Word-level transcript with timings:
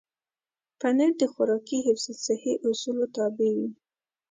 پنېر 0.79 1.11
د 1.21 1.23
خوراکي 1.33 1.77
حفظ 1.87 2.05
الصحې 2.13 2.53
اصولو 2.67 3.05
تابع 3.15 3.49
وي. 3.57 3.69